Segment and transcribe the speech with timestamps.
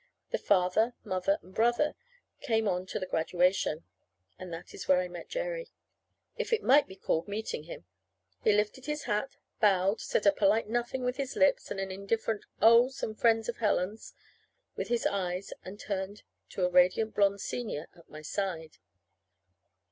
[0.31, 1.93] The father, mother, and brother
[2.39, 3.83] came on to the graduation.
[4.39, 5.69] And that is where I met Jerry.
[6.37, 7.85] If it might be called meeting him.
[8.43, 12.45] He lifted his hat, bowed, said a polite nothing with his lips, and an indifferent
[12.63, 14.15] "Oh, some friend of Helen's,"
[14.75, 18.77] with his eyes, and turned to a radiant blonde senior at my side.